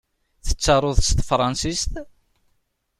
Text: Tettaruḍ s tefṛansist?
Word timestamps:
Tettaruḍ 0.45 0.97
s 1.01 1.09
tefṛansist? 1.17 1.93